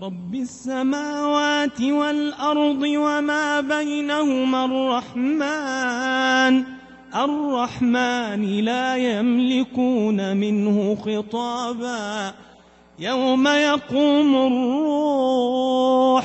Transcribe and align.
رب 0.00 0.34
السماوات 0.34 1.80
والأرض 1.80 2.82
وما 2.82 3.60
بينهما 3.60 4.64
الرحمن. 4.64 6.64
الرحمن 7.14 8.64
لا 8.64 8.96
يملكون 8.96 10.36
منه 10.36 10.94
خطابا. 10.94 12.34
يوم 12.98 13.48
يقوم 13.48 14.36
الروح 14.36 16.24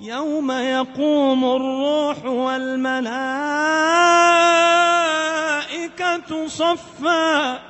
يوم 0.00 0.52
يقوم 0.52 1.44
الروح 1.44 2.24
والملائكة 2.24 3.10
صفا. 6.46 7.69